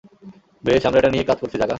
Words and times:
বেশ, 0.63 0.81
আমরা 0.85 0.99
এটা 0.99 1.09
নিয়েই 1.09 1.27
কাজ 1.27 1.37
করছি, 1.39 1.57
জাগা। 1.57 1.69